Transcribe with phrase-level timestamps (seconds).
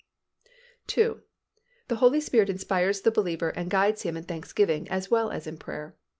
[0.97, 1.17] II.
[1.87, 5.57] The Holy Spirit inspires the believer and guides him in thanksgiving as well as in
[5.57, 5.95] prayer.